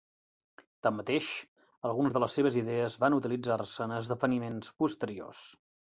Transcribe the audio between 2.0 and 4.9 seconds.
de les seves idees van utilitzar-se en esdeveniments